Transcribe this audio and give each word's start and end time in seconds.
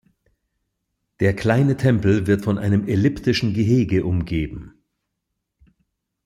Der 1.19 1.35
kleine 1.35 1.77
Tempel 1.77 2.25
wird 2.25 2.43
von 2.43 2.57
einem 2.57 2.87
elliptischen 2.87 3.53
Gehege 3.53 4.03
umgeben. 4.03 4.81